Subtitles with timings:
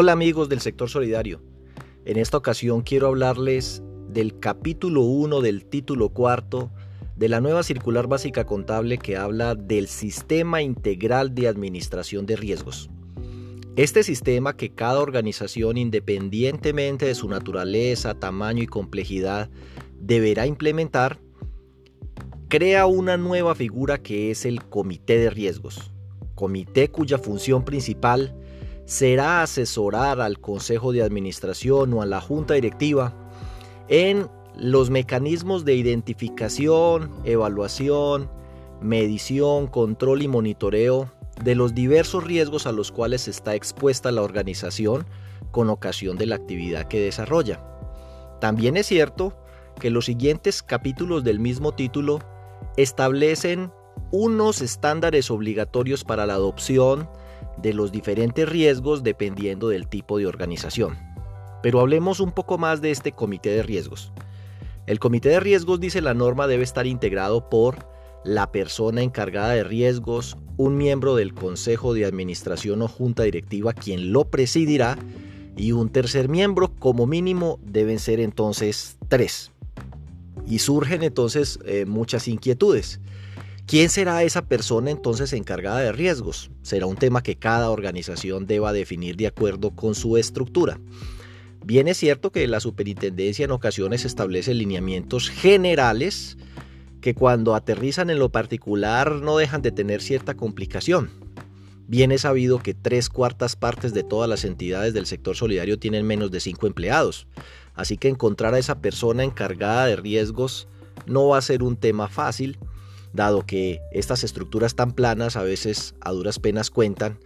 [0.00, 1.42] Hola amigos del sector solidario.
[2.04, 6.70] En esta ocasión quiero hablarles del capítulo 1 del título cuarto
[7.16, 12.88] de la nueva circular básica contable que habla del sistema integral de administración de riesgos.
[13.74, 19.50] Este sistema que cada organización, independientemente de su naturaleza, tamaño y complejidad,
[19.98, 21.18] deberá implementar,
[22.46, 25.90] crea una nueva figura que es el comité de riesgos,
[26.36, 28.32] comité cuya función principal
[28.88, 33.12] será asesorar al Consejo de Administración o a la Junta Directiva
[33.88, 38.30] en los mecanismos de identificación, evaluación,
[38.80, 41.12] medición, control y monitoreo
[41.44, 45.04] de los diversos riesgos a los cuales está expuesta la organización
[45.50, 47.62] con ocasión de la actividad que desarrolla.
[48.40, 49.36] También es cierto
[49.78, 52.20] que los siguientes capítulos del mismo título
[52.78, 53.70] establecen
[54.12, 57.06] unos estándares obligatorios para la adopción
[57.56, 60.98] de los diferentes riesgos dependiendo del tipo de organización.
[61.62, 64.12] Pero hablemos un poco más de este comité de riesgos.
[64.86, 67.88] El comité de riesgos, dice la norma, debe estar integrado por
[68.24, 74.12] la persona encargada de riesgos, un miembro del consejo de administración o junta directiva quien
[74.12, 74.98] lo presidirá
[75.56, 79.50] y un tercer miembro, como mínimo deben ser entonces tres.
[80.46, 83.00] Y surgen entonces eh, muchas inquietudes.
[83.68, 86.50] ¿Quién será esa persona entonces encargada de riesgos?
[86.62, 90.80] Será un tema que cada organización deba definir de acuerdo con su estructura.
[91.66, 96.38] Bien es cierto que la superintendencia en ocasiones establece lineamientos generales
[97.02, 101.10] que cuando aterrizan en lo particular no dejan de tener cierta complicación.
[101.86, 106.06] Bien es sabido que tres cuartas partes de todas las entidades del sector solidario tienen
[106.06, 107.26] menos de cinco empleados,
[107.74, 110.68] así que encontrar a esa persona encargada de riesgos
[111.04, 112.56] no va a ser un tema fácil
[113.12, 117.18] dado que estas estructuras tan planas a veces a duras penas cuentan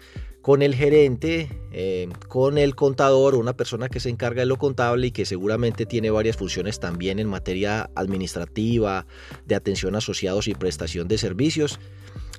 [0.42, 5.06] con el gerente, eh, con el contador, una persona que se encarga de lo contable
[5.06, 9.06] y que seguramente tiene varias funciones también en materia administrativa,
[9.46, 11.78] de atención a asociados y prestación de servicios,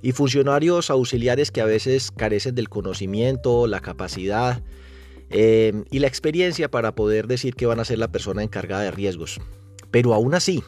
[0.01, 4.61] y funcionarios auxiliares que a veces carecen del conocimiento, la capacidad
[5.29, 8.91] eh, y la experiencia para poder decir que van a ser la persona encargada de
[8.91, 9.39] riesgos.
[9.91, 10.61] Pero aún así,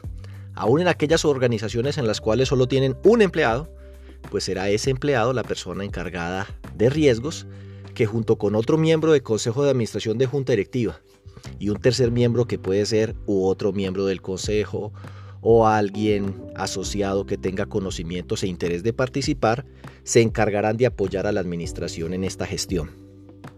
[0.56, 3.70] aún en aquellas organizaciones en las cuales solo tienen un empleado,
[4.32, 7.46] pues será ese empleado la persona encargada de riesgos
[7.94, 11.00] que junto con otro miembro del consejo de administración de junta directiva
[11.60, 14.92] y un tercer miembro que puede ser u otro miembro del consejo
[15.42, 19.66] o alguien asociado que tenga conocimientos e interés de participar,
[20.04, 22.90] se encargarán de apoyar a la administración en esta gestión.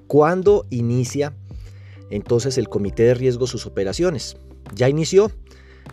[0.06, 1.34] ¿Cuándo inicia
[2.10, 4.36] entonces el comité de riesgos sus operaciones?
[4.76, 5.32] Ya inició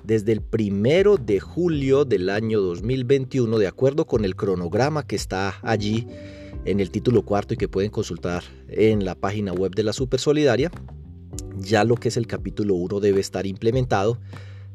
[0.02, 5.54] desde el primero de julio del año 2021, de acuerdo con el cronograma que está
[5.62, 6.06] allí
[6.64, 10.20] en el título cuarto y que pueden consultar en la página web de la Super
[10.20, 10.70] Solidaria,
[11.58, 14.18] ya lo que es el capítulo 1 debe estar implementado,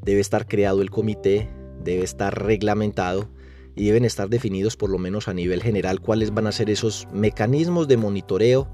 [0.04, 1.50] debe estar creado el comité,
[1.84, 3.30] debe estar reglamentado
[3.76, 7.08] y deben estar definidos por lo menos a nivel general cuáles van a ser esos
[7.14, 8.70] mecanismos de monitoreo,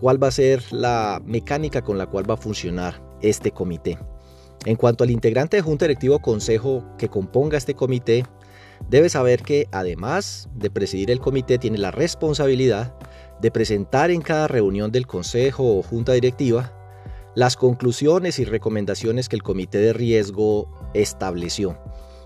[0.00, 3.98] cuál va a ser la mecánica con la cual va a funcionar este comité.
[4.64, 8.24] En cuanto al integrante de Junta Directiva o Consejo que componga este comité,
[8.88, 12.94] debe saber que además de presidir el comité tiene la responsabilidad
[13.40, 16.72] de presentar en cada reunión del Consejo o Junta Directiva
[17.34, 21.78] las conclusiones y recomendaciones que el comité de riesgo estableció.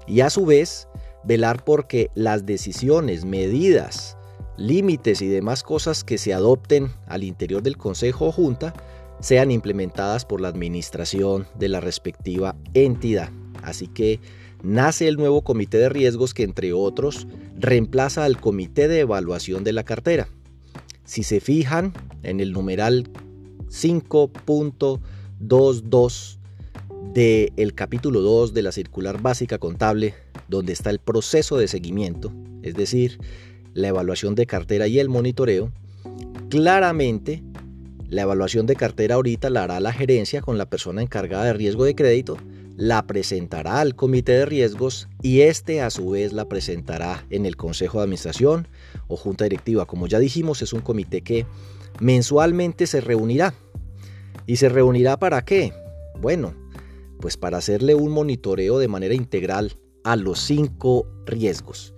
[0.06, 0.88] Y a su vez
[1.24, 4.16] velar por que las decisiones, medidas,
[4.56, 8.74] límites y demás cosas que se adopten al interior del Consejo o Junta
[9.20, 13.30] sean implementadas por la administración de la respectiva entidad.
[13.62, 14.20] Así que
[14.62, 17.26] nace el nuevo comité de riesgos que entre otros
[17.58, 20.28] reemplaza al comité de evaluación de la cartera.
[21.04, 23.08] Si se fijan en el numeral
[23.68, 26.38] 5.22
[27.12, 30.14] del capítulo 2 de la circular básica contable,
[30.48, 32.32] donde está el proceso de seguimiento,
[32.62, 33.18] es decir,
[33.72, 35.72] la evaluación de cartera y el monitoreo,
[36.48, 37.42] claramente
[38.08, 41.84] la evaluación de cartera ahorita la hará la gerencia con la persona encargada de riesgo
[41.84, 42.36] de crédito,
[42.76, 47.56] la presentará al comité de riesgos y este a su vez la presentará en el
[47.56, 48.68] consejo de administración
[49.08, 49.86] o junta directiva.
[49.86, 51.46] Como ya dijimos, es un comité que
[52.00, 53.54] mensualmente se reunirá.
[54.46, 55.72] ¿Y se reunirá para qué?
[56.20, 56.54] Bueno,
[57.20, 61.94] pues para hacerle un monitoreo de manera integral a los cinco riesgos.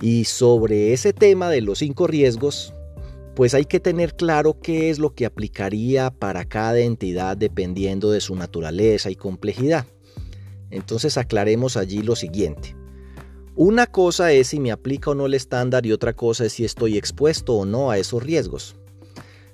[0.00, 2.72] Y sobre ese tema de los cinco riesgos,
[3.38, 8.20] pues hay que tener claro qué es lo que aplicaría para cada entidad dependiendo de
[8.20, 9.86] su naturaleza y complejidad.
[10.70, 12.74] Entonces aclaremos allí lo siguiente.
[13.54, 16.64] Una cosa es si me aplica o no el estándar y otra cosa es si
[16.64, 18.74] estoy expuesto o no a esos riesgos.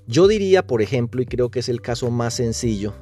[0.07, 2.95] Yo diría, por ejemplo, y creo que es el caso más sencillo,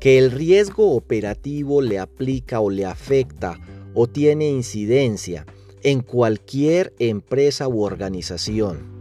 [0.00, 3.60] que el riesgo operativo le aplica o le afecta
[3.92, 5.44] o tiene incidencia
[5.82, 8.97] en cualquier empresa u organización.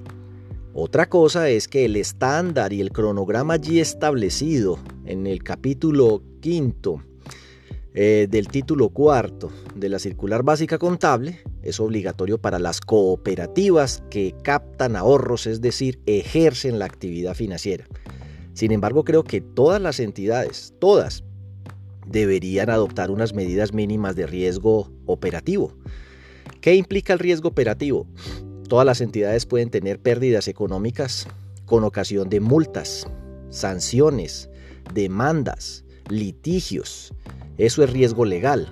[0.80, 7.02] Otra cosa es que el estándar y el cronograma allí establecido en el capítulo quinto
[7.96, 14.36] eh, del título cuarto de la circular básica contable es obligatorio para las cooperativas que
[14.44, 17.88] captan ahorros, es decir, ejercen la actividad financiera.
[18.54, 21.24] Sin embargo, creo que todas las entidades, todas,
[22.06, 25.76] deberían adoptar unas medidas mínimas de riesgo operativo.
[26.62, 28.06] ¿Qué implica el riesgo operativo?
[28.68, 31.28] Todas las entidades pueden tener pérdidas económicas
[31.66, 33.08] con ocasión de multas,
[33.50, 34.50] sanciones,
[34.94, 37.14] demandas, litigios,
[37.58, 38.68] eso es riesgo legal,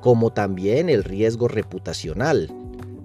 [0.00, 2.52] como también el riesgo reputacional,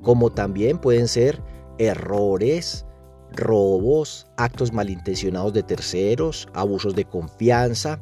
[0.01, 1.41] como también pueden ser
[1.77, 2.85] errores,
[3.31, 7.99] robos, actos malintencionados de terceros, abusos de confianza,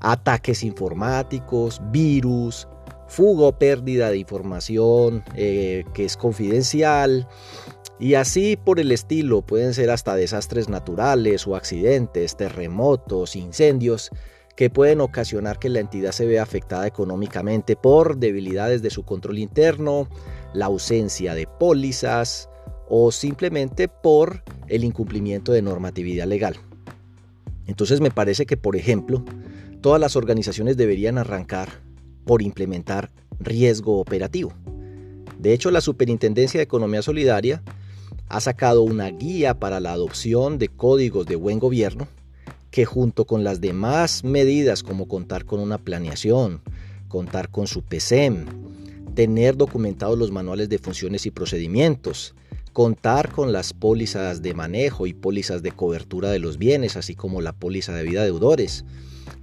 [0.00, 2.68] ataques informáticos, virus,
[3.08, 7.26] fuga o pérdida de información eh, que es confidencial.
[7.98, 14.10] Y así por el estilo pueden ser hasta desastres naturales o accidentes, terremotos, incendios
[14.54, 19.38] que pueden ocasionar que la entidad se vea afectada económicamente por debilidades de su control
[19.38, 20.08] interno,
[20.52, 22.48] la ausencia de pólizas
[22.88, 26.56] o simplemente por el incumplimiento de normatividad legal.
[27.66, 29.24] Entonces me parece que, por ejemplo,
[29.80, 31.87] todas las organizaciones deberían arrancar
[32.28, 33.10] por implementar
[33.40, 34.52] riesgo operativo.
[35.38, 37.62] De hecho, la Superintendencia de Economía Solidaria
[38.28, 42.06] ha sacado una guía para la adopción de códigos de buen gobierno
[42.70, 46.60] que junto con las demás medidas como contar con una planeación,
[47.08, 48.44] contar con su PCM,
[49.14, 52.34] tener documentados los manuales de funciones y procedimientos,
[52.74, 57.40] contar con las pólizas de manejo y pólizas de cobertura de los bienes, así como
[57.40, 58.84] la póliza de vida de deudores,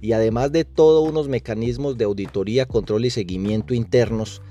[0.00, 4.42] y además de todos unos mecanismos de auditoría, control y seguimiento internos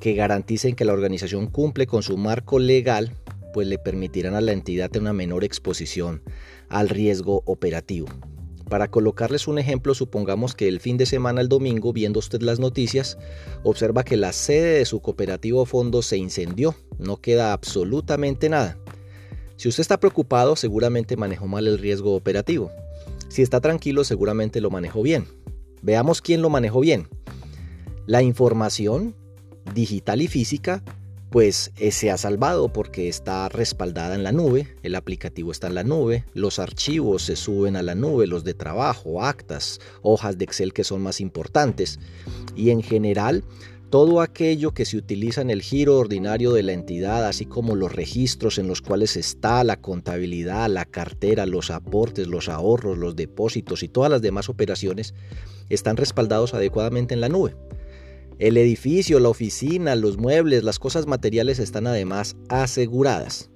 [0.00, 3.12] que garanticen que la organización cumple con su marco legal,
[3.52, 6.22] pues le permitirán a la entidad una menor exposición
[6.68, 8.06] al riesgo operativo.
[8.68, 12.60] Para colocarles un ejemplo, supongamos que el fin de semana, el domingo, viendo usted las
[12.60, 13.16] noticias,
[13.62, 18.76] observa que la sede de su cooperativo fondo se incendió, no queda absolutamente nada.
[19.56, 22.70] Si usted está preocupado, seguramente manejó mal el riesgo operativo.
[23.28, 25.26] Si está tranquilo, seguramente lo manejó bien.
[25.82, 27.08] Veamos quién lo manejó bien.
[28.06, 29.14] La información
[29.74, 30.82] digital y física
[31.30, 35.74] pues eh, se ha salvado porque está respaldada en la nube, el aplicativo está en
[35.74, 40.44] la nube, los archivos se suben a la nube, los de trabajo, actas, hojas de
[40.44, 41.98] Excel que son más importantes
[42.56, 43.44] y en general
[43.90, 47.92] todo aquello que se utiliza en el giro ordinario de la entidad, así como los
[47.92, 53.82] registros en los cuales está la contabilidad, la cartera, los aportes, los ahorros, los depósitos
[53.82, 55.14] y todas las demás operaciones,
[55.68, 57.56] están respaldados adecuadamente en la nube.
[58.38, 63.50] El edificio, la oficina, los muebles, las cosas materiales están además aseguradas.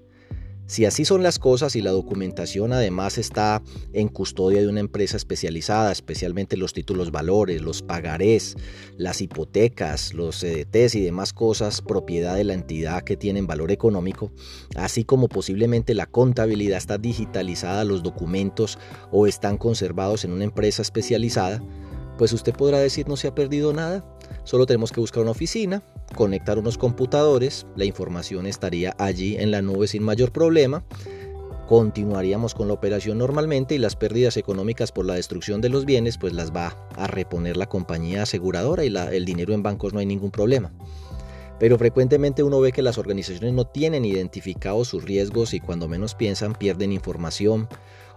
[0.73, 3.61] Si así son las cosas y la documentación además está
[3.93, 8.57] en custodia de una empresa especializada, especialmente los títulos valores, los pagarés,
[8.97, 14.33] las hipotecas, los CDTs y demás cosas, propiedad de la entidad que tienen valor económico,
[14.75, 18.79] así como posiblemente la contabilidad está digitalizada, los documentos
[19.11, 21.63] o están conservados en una empresa especializada,
[22.17, 24.07] pues usted podrá decir no se ha perdido nada.
[24.45, 25.83] Solo tenemos que buscar una oficina,
[26.17, 30.85] conectar unos computadores, la información estaría allí en la nube sin mayor problema.
[31.69, 36.19] Continuaríamos con la operación normalmente y las pérdidas económicas por la destrucción de los bienes
[36.19, 40.07] pues las va a reponer la compañía aseguradora y el dinero en bancos no hay
[40.07, 40.73] ningún problema.
[41.61, 46.17] Pero frecuentemente uno ve que las organizaciones no tienen identificados sus riesgos y cuando menos
[46.17, 47.69] piensan pierden información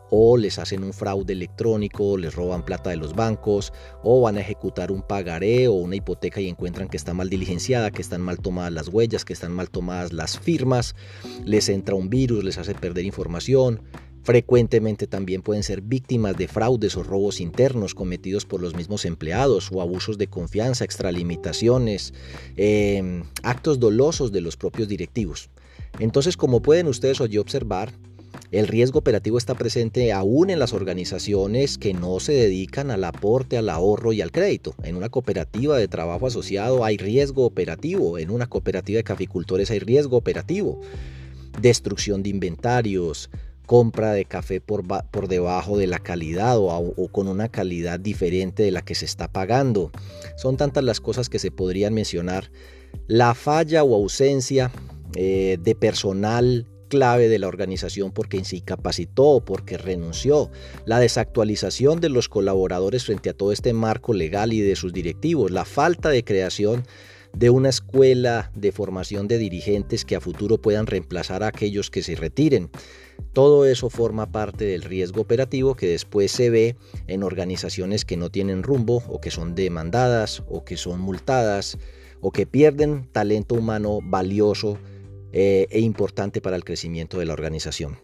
[0.10, 4.42] o les hacen un fraude electrónico, les roban plata de los bancos, o van a
[4.42, 8.40] ejecutar un pagaré o una hipoteca y encuentran que está mal diligenciada, que están mal
[8.40, 10.96] tomadas las huellas, que están mal tomadas las firmas,
[11.44, 13.82] les entra un virus, les hace perder información.
[14.26, 19.70] Frecuentemente también pueden ser víctimas de fraudes o robos internos cometidos por los mismos empleados
[19.72, 22.12] o abusos de confianza, extralimitaciones,
[22.58, 25.52] em, actos dolosos de los propios directivos.
[26.00, 27.94] Entonces, como pueden ustedes hoy observar,
[28.56, 33.58] el riesgo operativo está presente aún en las organizaciones que no se dedican al aporte,
[33.58, 34.76] al ahorro y al crédito.
[34.84, 39.80] En una cooperativa de trabajo asociado hay riesgo operativo, en una cooperativa de caficultores hay
[39.80, 40.80] riesgo operativo.
[41.62, 43.30] Destrucción de inventarios,
[43.66, 48.72] compra de café por, por debajo de la calidad o, con una calidad diferente de
[48.72, 49.92] la que se está pagando.
[50.38, 52.52] Son tantas las cosas que se podrían mencionar.
[53.08, 54.72] La falla o ausencia
[55.16, 60.50] eh, de personal clave de la organización porque se incapacitó, porque renunció,
[60.86, 65.52] la desactualización de los colaboradores frente a todo este marco legal y de sus directivos,
[65.52, 66.84] la falta de creación
[67.36, 72.02] de una escuela de formación de dirigentes que a futuro puedan reemplazar a aquellos que
[72.02, 72.70] se retiren.
[73.34, 76.78] Todo eso forma parte del riesgo operativo que después se ve
[77.08, 81.78] en organizaciones que no tienen rumbo o que son demandadas o que son multadas
[82.22, 84.78] o que pierden talento humano valioso
[85.38, 87.98] eh, e importante para el crecimiento de la organización.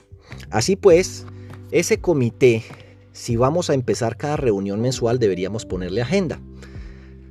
[0.49, 1.25] Así pues,
[1.71, 2.61] ese comité,
[3.13, 6.41] si vamos a empezar cada reunión mensual, deberíamos ponerle agenda.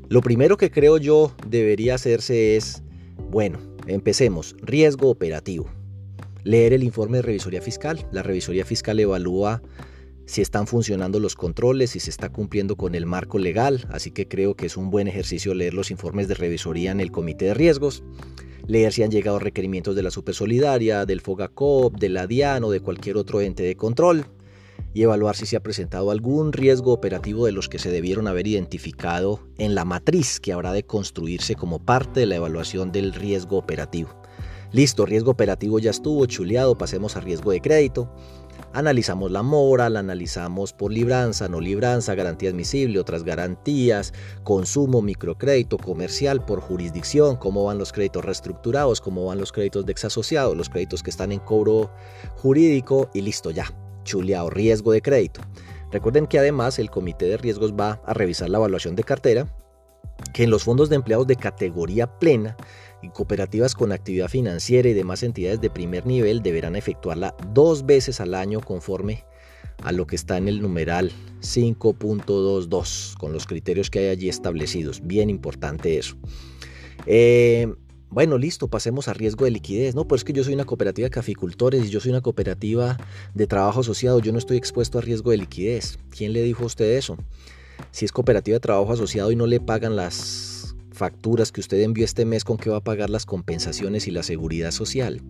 [0.09, 2.83] Lo primero que creo yo debería hacerse es,
[3.31, 5.69] bueno, empecemos, riesgo operativo.
[6.45, 8.09] Leer el informe de revisoría fiscal.
[8.11, 9.61] La revisoría fiscal evalúa
[10.25, 14.29] si están funcionando los controles, si se está cumpliendo con el marco legal, así que
[14.29, 17.55] creo que es un buen ejercicio leer los informes de revisoría en el comité de
[17.55, 18.03] riesgos,
[18.71, 22.79] leer si han llegado requerimientos de la Supersolidaria, del FOGACOP, de la DIAN o de
[22.79, 24.27] cualquier otro ente de control
[24.95, 28.47] y evaluar si se ha presentado algún riesgo operativo de los que se debieron haber
[28.47, 33.57] identificado en la matriz que habrá de construirse como parte de la evaluación del riesgo
[33.59, 34.11] operativo.
[34.71, 38.09] Listo, riesgo operativo ya estuvo chuleado, pasemos a riesgo de crédito.
[38.73, 45.77] Analizamos la mora, la analizamos por libranza, no libranza, garantía admisible, otras garantías, consumo, microcrédito,
[45.77, 50.69] comercial, por jurisdicción, cómo van los créditos reestructurados, cómo van los créditos de exasociados, los
[50.69, 51.91] créditos que están en cobro
[52.37, 53.73] jurídico y listo ya
[54.05, 55.41] chuleado riesgo de crédito.
[55.91, 59.47] Recuerden que además el comité de riesgos va a revisar la evaluación de cartera,
[60.33, 62.57] que en los fondos de empleados de categoría plena
[63.03, 68.21] y cooperativas con actividad financiera y demás entidades de primer nivel deberán efectuarla dos veces
[68.21, 69.25] al año conforme
[69.83, 75.07] a lo que está en el numeral 5.22 con los criterios que hay allí establecidos.
[75.07, 76.17] Bien importante eso.
[77.07, 77.73] Eh,
[78.11, 79.95] bueno, listo, pasemos a riesgo de liquidez.
[79.95, 82.99] No, pues es que yo soy una cooperativa de caficultores y yo soy una cooperativa
[83.35, 84.19] de trabajo asociado.
[84.19, 85.99] Yo no estoy expuesto a riesgo de liquidez.
[86.11, 87.17] ¿Quién le dijo a usted eso?
[87.93, 90.50] Si es cooperativa de trabajo asociado y no le pagan las
[91.01, 94.23] facturas que usted envió este mes, ¿con qué va a pagar las compensaciones y la
[94.23, 95.23] seguridad social?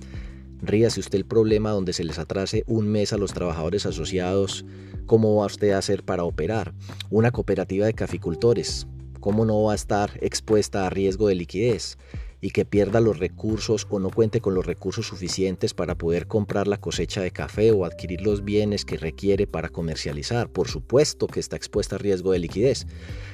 [0.63, 4.65] Ríase usted el problema donde se les atrase un mes a los trabajadores asociados.
[5.07, 6.75] ¿Cómo va usted a hacer para operar?
[7.09, 8.89] Una cooperativa de caficultores.
[9.21, 11.99] ¿Cómo no va a estar expuesta a riesgo de liquidez?
[12.41, 16.67] Y que pierda los recursos o no cuente con los recursos suficientes para poder comprar
[16.67, 20.51] la cosecha de café o adquirir los bienes que requiere para comercializar.
[20.51, 22.87] Por supuesto que está expuesta a riesgo de liquidez.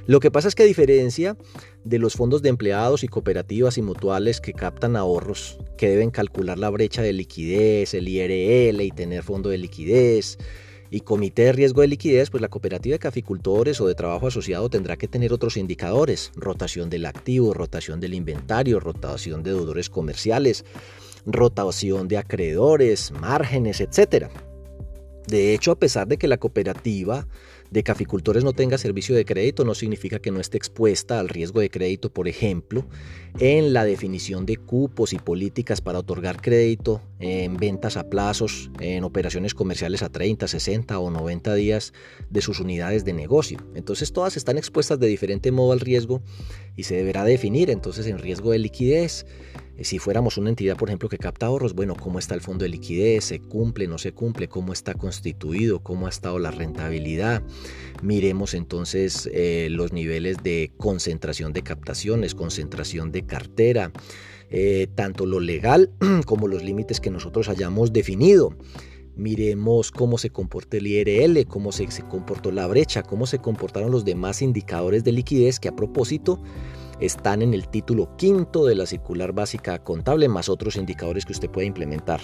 [0.07, 1.37] Lo que pasa es que a diferencia
[1.85, 6.59] de los fondos de empleados y cooperativas y mutuales que captan ahorros, que deben calcular
[6.59, 10.39] la brecha de liquidez, el IRL y tener fondo de liquidez,
[10.91, 14.69] y comité de riesgo de liquidez, pues la cooperativa de caficultores o de trabajo asociado
[14.71, 20.65] tendrá que tener otros indicadores, rotación del activo, rotación del inventario, rotación de deudores comerciales,
[21.27, 24.29] rotación de acreedores, márgenes, etc.
[25.27, 27.27] De hecho, a pesar de que la cooperativa
[27.71, 31.61] de caficultores no tenga servicio de crédito no significa que no esté expuesta al riesgo
[31.61, 32.87] de crédito, por ejemplo,
[33.39, 39.05] en la definición de cupos y políticas para otorgar crédito en ventas a plazos, en
[39.05, 41.93] operaciones comerciales a 30, 60 o 90 días
[42.31, 43.59] de sus unidades de negocio.
[43.75, 46.23] Entonces todas están expuestas de diferente modo al riesgo
[46.77, 49.27] y se deberá definir entonces en riesgo de liquidez
[49.77, 52.63] eh, si fuéramos una entidad, por ejemplo, que capta ahorros, bueno, ¿cómo está el fondo
[52.63, 53.25] de liquidez?
[53.25, 53.87] ¿Se cumple?
[53.87, 54.49] ¿No se cumple?
[54.49, 55.81] ¿Cómo está constituido?
[55.81, 57.43] ¿Cómo ha estado la rentabilidad?
[58.03, 63.93] Miremos entonces eh, los niveles de concentración de captaciones, concentración de cartera,
[64.51, 65.91] eh, tanto lo legal
[66.27, 68.57] como los límites que nosotros hayamos definido
[69.17, 73.91] miremos cómo se comporta el IRL, cómo se, se, comportó la brecha, cómo se comportaron
[73.91, 76.43] los demás indicadores de liquidez que a propósito
[77.01, 81.51] están en el título quinto de la circular básica contable, más otros indicadores que usted
[81.51, 82.21] puede implementar.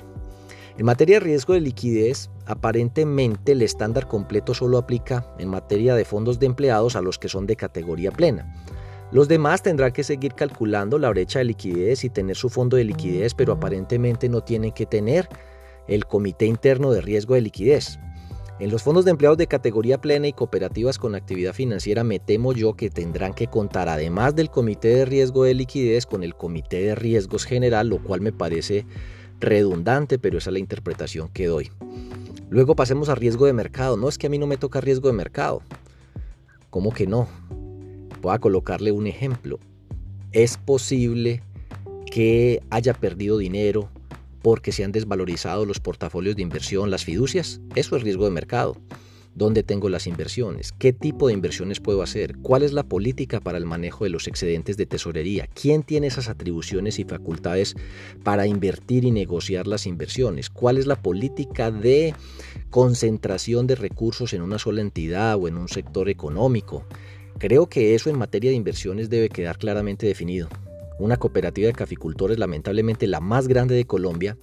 [0.78, 6.06] En materia de riesgo de liquidez, aparentemente el estándar completo solo aplica en materia de
[6.06, 8.54] fondos de empleados a los que son de categoría plena.
[9.12, 12.84] Los demás tendrán que seguir calculando la brecha de liquidez y tener su fondo de
[12.84, 15.28] liquidez, pero aparentemente no tienen que tener
[15.86, 17.98] el comité interno de riesgo de liquidez.
[18.58, 22.54] En los fondos de empleados de categoría plena y cooperativas con actividad financiera me temo
[22.54, 26.80] yo que tendrán que contar además del comité de riesgo de liquidez con el comité
[26.80, 28.86] de riesgos general, lo cual me parece
[29.42, 31.70] redundante, pero esa es la interpretación que doy.
[32.48, 33.96] Luego pasemos a riesgo de mercado.
[33.96, 35.62] No es que a mí no me toca riesgo de mercado.
[36.70, 37.28] ¿Cómo que no?
[38.20, 39.58] Voy a colocarle un ejemplo.
[40.32, 41.42] Es posible
[42.10, 43.88] que haya perdido dinero
[44.42, 47.60] porque se han desvalorizado los portafolios de inversión, las fiducias.
[47.74, 48.76] Eso es riesgo de mercado.
[49.34, 50.72] ¿Dónde tengo las inversiones?
[50.72, 52.36] ¿Qué tipo de inversiones puedo hacer?
[52.42, 55.48] ¿Cuál es la política para el manejo de los excedentes de tesorería?
[55.54, 57.74] ¿Quién tiene esas atribuciones y facultades
[58.24, 60.50] para invertir y negociar las inversiones?
[60.50, 62.14] ¿Cuál es la política de
[62.68, 66.84] concentración de recursos en una sola entidad o en un sector económico?
[67.38, 70.50] Creo que eso en materia de inversiones debe quedar claramente definido.
[70.98, 74.36] Una cooperativa de caficultores, lamentablemente la más grande de Colombia,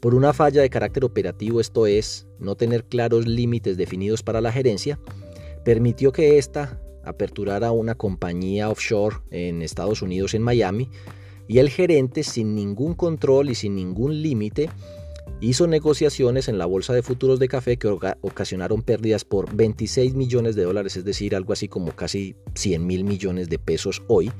[0.00, 4.52] por una falla de carácter operativo, esto es, no tener claros límites definidos para la
[4.52, 4.98] gerencia,
[5.64, 10.90] permitió que ésta aperturara una compañía offshore en Estados Unidos, en Miami,
[11.48, 14.68] y el gerente, sin ningún control y sin ningún límite,
[15.40, 20.56] hizo negociaciones en la bolsa de futuros de café que ocasionaron pérdidas por 26 millones
[20.56, 24.30] de dólares, es decir, algo así como casi 100 mil millones de pesos hoy,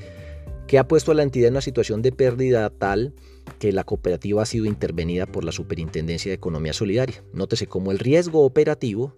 [0.68, 3.14] que ha puesto a la entidad en una situación de pérdida tal
[3.58, 7.24] que la cooperativa ha sido intervenida por la Superintendencia de Economía Solidaria.
[7.32, 9.14] Nótese cómo el riesgo operativo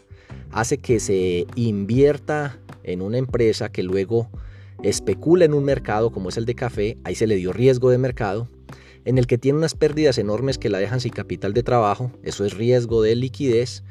[0.52, 4.30] hace que se invierta en una empresa que luego
[4.85, 7.99] especula en un mercado como es el de café, ahí se le dio riesgo de
[7.99, 8.49] mercado,
[9.04, 12.45] en el que tiene unas pérdidas enormes que la dejan sin capital de trabajo, eso
[12.45, 13.83] es riesgo de liquidez,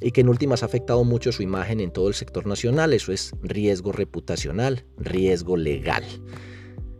[0.00, 3.12] y que en últimas ha afectado mucho su imagen en todo el sector nacional, eso
[3.12, 6.02] es riesgo reputacional, riesgo legal.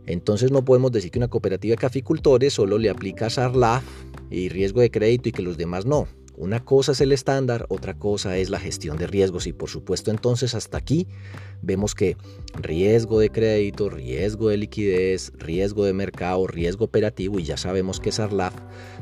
[0.07, 3.83] Entonces no podemos decir que una cooperativa de caficultores solo le aplica SARLAF
[4.29, 6.07] y riesgo de crédito y que los demás no.
[6.37, 10.11] Una cosa es el estándar, otra cosa es la gestión de riesgos y por supuesto
[10.11, 11.07] entonces hasta aquí
[11.61, 12.17] vemos que
[12.61, 18.11] riesgo de crédito, riesgo de liquidez, riesgo de mercado, riesgo operativo y ya sabemos que
[18.11, 18.53] SARLAF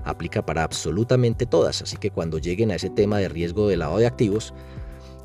[0.03, 3.97] aplica para absolutamente todas, así que cuando lleguen a ese tema de riesgo de lavado
[3.97, 4.53] de activos,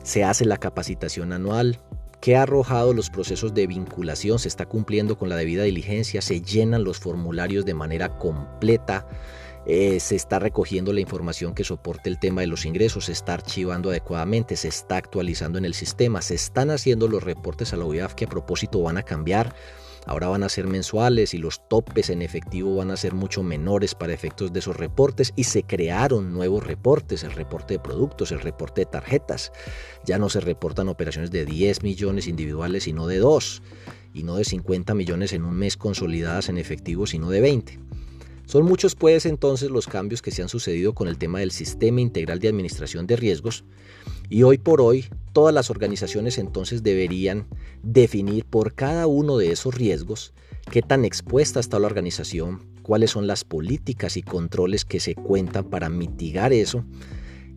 [0.03, 1.79] se hace la capacitación anual,
[2.21, 4.41] ¿Qué ha arrojado los procesos de vinculación?
[4.41, 6.21] ¿Se está cumpliendo con la debida diligencia?
[6.21, 9.07] ¿Se llenan los formularios de manera completa?
[9.67, 13.05] Eh, ¿Se está recogiendo la información que soporte el tema de los ingresos?
[13.05, 14.57] ¿Se está archivando adecuadamente?
[14.57, 16.21] ¿Se está actualizando en el sistema?
[16.21, 19.55] ¿Se están haciendo los reportes a la OIAF que a propósito van a cambiar?
[20.09, 23.95] Ahora van a ser mensuales y los topes en efectivo van a ser mucho menores
[23.95, 28.41] para efectos de esos reportes y se crearon nuevos reportes, el reporte de productos, el
[28.41, 29.53] reporte de tarjetas.
[30.05, 33.63] Ya no se reportan operaciones de 10 millones individuales, sino de 2,
[34.15, 37.79] y no de 50 millones en un mes consolidadas en efectivo, sino de 20.
[38.49, 42.01] Son muchos pues entonces los cambios que se han sucedido con el tema del sistema
[42.01, 43.63] integral de administración de riesgos
[44.31, 47.47] y hoy por hoy todas las organizaciones entonces deberían
[47.83, 50.33] definir por cada uno de esos riesgos
[50.73, 55.69] qué tan expuesta está la organización, cuáles son las políticas y controles que se cuentan
[55.69, 56.87] para mitigar eso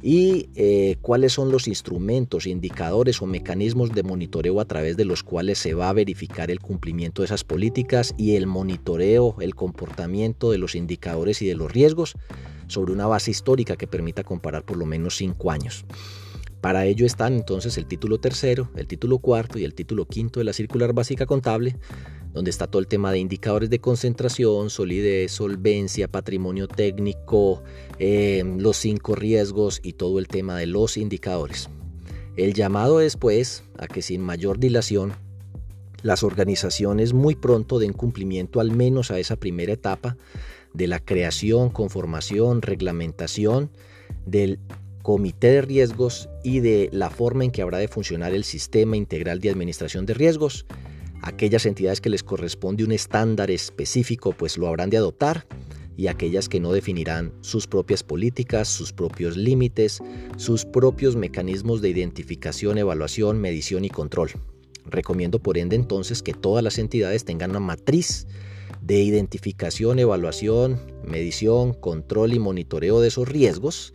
[0.02, 5.24] y eh, cuáles son los instrumentos, indicadores o mecanismos de monitoreo a través de los
[5.24, 10.52] cuales se va a verificar el cumplimiento de esas políticas y el monitoreo, el comportamiento
[10.52, 12.16] de los indicadores y de los riesgos
[12.68, 15.86] sobre una base histórica que permita comparar por lo menos cinco años.
[16.62, 20.44] Para ello están entonces el título tercero, el título cuarto y el título quinto de
[20.44, 21.76] la circular básica contable,
[22.34, 27.64] donde está todo el tema de indicadores de concentración, solidez, solvencia, patrimonio técnico,
[27.98, 31.68] eh, los cinco riesgos y todo el tema de los indicadores.
[32.38, 35.14] El llamado es pues a que sin mayor dilación
[36.04, 40.16] las organizaciones muy pronto den cumplimiento al menos a esa primera etapa
[40.74, 43.72] de la creación, conformación, reglamentación
[44.26, 44.60] del
[45.02, 49.40] comité de riesgos y de la forma en que habrá de funcionar el sistema integral
[49.40, 50.66] de administración de riesgos
[51.22, 55.46] Aquellas entidades que les corresponde un estándar específico pues lo habrán de adoptar
[55.96, 60.02] y aquellas que no definirán sus propias políticas, sus propios límites,
[60.38, 64.32] sus propios mecanismos de identificación, evaluación, medición y control.
[64.86, 68.26] Recomiendo por ende entonces que todas las entidades tengan una matriz
[68.82, 73.94] de identificación, evaluación, medición, control y monitoreo de esos riesgos,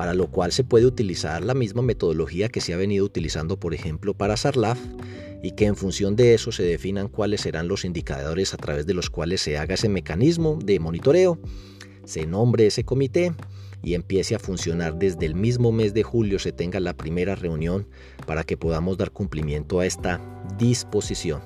[0.00, 3.74] para lo cual se puede utilizar la misma metodología que se ha venido utilizando, por
[3.74, 4.78] ejemplo, para SARLAF
[5.42, 8.94] y que en función de eso se definan cuáles serán los indicadores a través de
[8.94, 11.38] los cuales se haga ese mecanismo de monitoreo,
[12.06, 13.34] se nombre ese comité
[13.82, 17.86] y empiece a funcionar desde el mismo mes de julio se tenga la primera reunión
[18.24, 20.18] para que podamos dar cumplimiento a esta
[20.56, 21.42] disposición.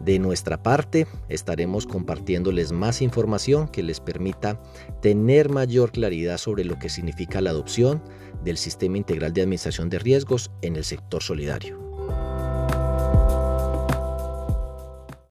[0.00, 4.60] De nuestra parte, estaremos compartiéndoles más información que les permita
[5.02, 8.02] tener mayor claridad sobre lo que significa la adopción
[8.42, 11.78] del Sistema Integral de Administración de Riesgos en el sector solidario.